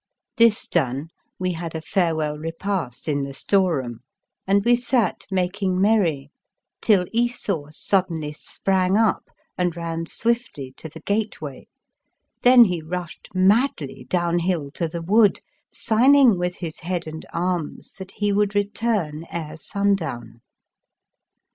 [0.37, 3.99] This done, we had a farewell repast in the store room,
[4.47, 6.31] and we sat making merry
[6.81, 9.29] till Esau sudden ly sprang up
[9.59, 11.67] and ran swiftly to the gateway;
[12.41, 15.39] then he rushed madly down hill to the wood,
[15.71, 20.41] signing with his head and arms that he would return ere sun down.